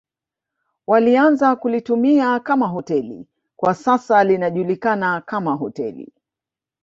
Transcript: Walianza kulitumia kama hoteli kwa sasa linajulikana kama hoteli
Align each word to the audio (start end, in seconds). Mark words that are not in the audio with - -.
Walianza 0.87 1.55
kulitumia 1.55 2.39
kama 2.39 2.67
hoteli 2.67 3.27
kwa 3.55 3.73
sasa 3.73 4.23
linajulikana 4.23 5.21
kama 5.21 5.53
hoteli 5.53 6.13